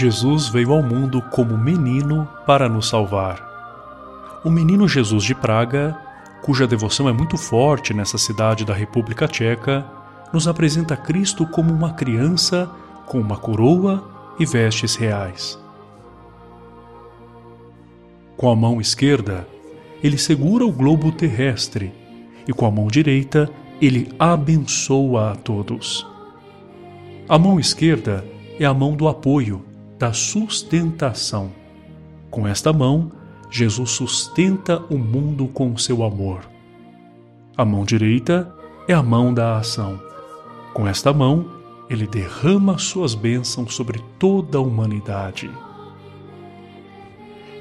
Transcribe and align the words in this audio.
Jesus 0.00 0.48
veio 0.48 0.72
ao 0.72 0.82
mundo 0.82 1.20
como 1.20 1.58
menino 1.58 2.26
para 2.46 2.70
nos 2.70 2.88
salvar. 2.88 3.46
O 4.42 4.48
menino 4.48 4.88
Jesus 4.88 5.22
de 5.24 5.34
Praga, 5.34 5.94
cuja 6.40 6.66
devoção 6.66 7.06
é 7.06 7.12
muito 7.12 7.36
forte 7.36 7.92
nessa 7.92 8.16
cidade 8.16 8.64
da 8.64 8.72
República 8.72 9.28
Tcheca, 9.28 9.84
nos 10.32 10.48
apresenta 10.48 10.96
Cristo 10.96 11.46
como 11.46 11.70
uma 11.70 11.92
criança 11.92 12.70
com 13.04 13.20
uma 13.20 13.36
coroa 13.36 14.02
e 14.38 14.46
vestes 14.46 14.96
reais. 14.96 15.58
Com 18.38 18.50
a 18.50 18.56
mão 18.56 18.80
esquerda, 18.80 19.46
ele 20.02 20.16
segura 20.16 20.64
o 20.64 20.72
globo 20.72 21.12
terrestre 21.12 21.92
e 22.48 22.54
com 22.54 22.64
a 22.64 22.70
mão 22.70 22.86
direita 22.86 23.50
ele 23.82 24.10
abençoa 24.18 25.32
a 25.32 25.36
todos. 25.36 26.06
A 27.28 27.38
mão 27.38 27.60
esquerda 27.60 28.24
é 28.58 28.64
a 28.64 28.72
mão 28.72 28.96
do 28.96 29.06
apoio, 29.06 29.68
da 30.00 30.14
sustentação. 30.14 31.50
Com 32.30 32.48
esta 32.48 32.72
mão, 32.72 33.12
Jesus 33.50 33.90
sustenta 33.90 34.82
o 34.88 34.96
mundo 34.96 35.46
com 35.46 35.76
seu 35.76 36.02
amor. 36.02 36.40
A 37.54 37.66
mão 37.66 37.84
direita 37.84 38.50
é 38.88 38.94
a 38.94 39.02
mão 39.02 39.34
da 39.34 39.58
ação. 39.58 40.00
Com 40.72 40.88
esta 40.88 41.12
mão, 41.12 41.50
ele 41.90 42.06
derrama 42.06 42.78
suas 42.78 43.14
bênçãos 43.14 43.74
sobre 43.74 44.02
toda 44.18 44.56
a 44.56 44.62
humanidade. 44.62 45.50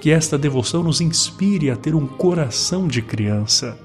Que 0.00 0.10
esta 0.10 0.36
devoção 0.36 0.82
nos 0.82 1.00
inspire 1.00 1.70
a 1.70 1.76
ter 1.76 1.94
um 1.94 2.04
coração 2.04 2.88
de 2.88 3.00
criança 3.00 3.78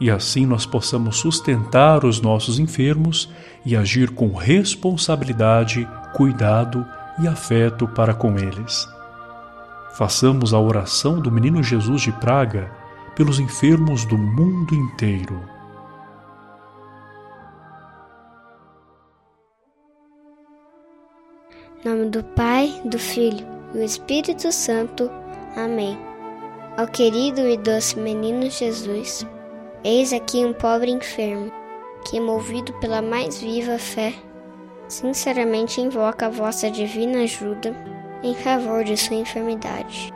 e 0.00 0.10
assim 0.10 0.44
nós 0.44 0.66
possamos 0.66 1.18
sustentar 1.18 2.04
os 2.04 2.20
nossos 2.20 2.58
enfermos 2.58 3.30
e 3.64 3.76
agir 3.76 4.10
com 4.10 4.34
responsabilidade, 4.34 5.88
cuidado 6.14 6.84
e 6.84 7.03
afeto 7.28 7.86
para 7.88 8.12
com 8.12 8.38
eles. 8.38 8.88
Façamos 9.92 10.52
a 10.52 10.58
oração 10.58 11.20
do 11.20 11.30
menino 11.30 11.62
Jesus 11.62 12.02
de 12.02 12.12
Praga 12.12 12.70
pelos 13.14 13.38
enfermos 13.38 14.04
do 14.04 14.18
mundo 14.18 14.74
inteiro. 14.74 15.40
Em 21.84 21.88
nome 21.88 22.10
do 22.10 22.24
Pai, 22.24 22.80
do 22.84 22.98
Filho 22.98 23.46
e 23.70 23.78
do 23.78 23.82
Espírito 23.82 24.50
Santo. 24.50 25.10
Amém. 25.56 25.98
Ao 26.76 26.88
querido 26.88 27.40
e 27.42 27.56
doce 27.56 27.98
menino 27.98 28.50
Jesus, 28.50 29.24
Eis 29.86 30.14
aqui 30.14 30.42
um 30.42 30.54
pobre 30.54 30.90
enfermo, 30.90 31.52
que, 32.06 32.18
movido 32.18 32.72
pela 32.80 33.02
mais 33.02 33.38
viva 33.38 33.78
fé, 33.78 34.14
sinceramente 34.88 35.80
invoca 35.80 36.26
a 36.26 36.30
vossa 36.30 36.70
divina 36.70 37.22
ajuda 37.22 37.74
em 38.22 38.34
favor 38.34 38.84
de 38.84 38.96
sua 38.96 39.16
enfermidade. 39.16 40.12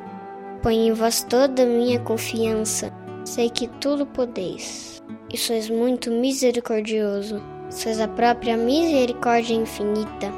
Põe 0.63 0.89
em 0.89 0.93
vós 0.93 1.23
toda 1.23 1.63
a 1.63 1.67
minha 1.67 2.01
confiança, 2.01 2.93
sei 3.25 3.51
que 3.51 3.69
tudo 3.81 4.07
podeis, 4.07 5.03
e 5.33 5.37
sois 5.37 5.69
muito 5.69 6.11
misericordioso, 6.11 7.43
sois 7.71 8.01
a 8.01 8.09
própria 8.09 8.57
misericórdia 8.57 9.55
infinita, 9.55 10.33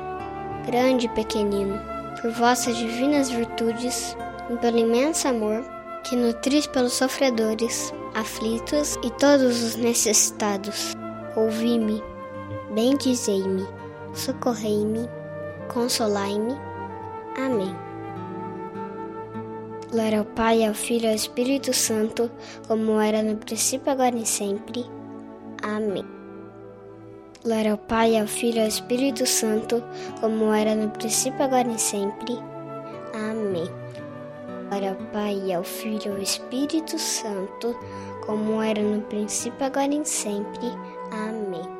grande 0.67 1.07
e 1.07 1.11
pequenino, 1.11 1.81
por 2.21 2.31
vossas 2.33 2.77
divinas 2.77 3.31
virtudes 3.31 4.17
e 4.51 4.57
pelo 4.57 4.79
imenso 4.79 5.29
amor 5.29 5.65
que 6.05 6.17
nutris 6.17 6.67
pelos 6.67 6.95
sofredores, 6.95 7.95
aflitos 8.15 8.99
e 9.03 9.11
todos 9.11 9.63
os 9.63 9.77
necessitados. 9.77 10.95
Ouvi-me, 11.37 12.03
bendizei-me, 12.75 13.67
socorrei-me, 14.15 15.09
consolai-me. 15.73 16.55
Amém. 17.37 17.75
Glória 19.91 20.21
ao 20.21 20.25
Pai, 20.25 20.65
ao 20.65 20.75
Filho 20.75 21.07
e 21.07 21.09
ao 21.09 21.15
Espírito 21.15 21.73
Santo, 21.73 22.31
como 22.69 23.01
era 23.01 23.23
no 23.23 23.37
princípio, 23.37 23.91
agora 23.91 24.17
e 24.17 24.25
sempre. 24.25 24.85
Amém. 25.63 26.05
Glória 27.43 27.73
ao 27.73 27.79
Pai, 27.79 28.17
ao 28.17 28.27
Filho 28.27 28.59
e 28.59 28.61
ao 28.61 28.69
Espírito 28.69 29.27
Santo, 29.27 29.83
como 30.21 30.53
era 30.53 30.75
no 30.75 30.91
princípio, 30.91 31.43
agora 31.43 31.69
e 31.69 31.79
sempre. 31.79 32.39
Amém. 33.15 33.69
Glória 34.69 34.91
ao 34.91 35.07
Pai, 35.07 35.53
ao 35.53 35.65
Filho 35.65 36.03
e 36.07 36.09
ao 36.11 36.19
Espírito 36.19 36.99
Santo, 36.99 37.77
como 38.25 38.63
era 38.63 38.81
no 38.81 39.01
princípio, 39.03 39.67
agora 39.67 39.93
e 39.93 40.05
sempre. 40.05 40.67
Amém. 41.11 41.80